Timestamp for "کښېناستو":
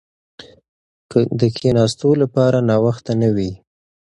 1.55-2.09